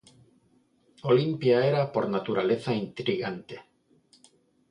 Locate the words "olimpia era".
1.11-1.81